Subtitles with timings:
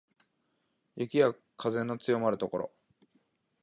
[0.95, 2.71] 雪や風の強まる所